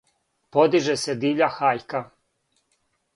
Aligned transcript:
Подиже 0.55 0.95
се 1.01 1.15
дивља 1.25 1.49
хајка 1.57 2.01